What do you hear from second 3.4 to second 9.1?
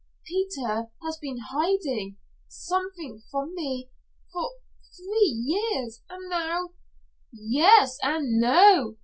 me for three years and now" "Yes, an' noo.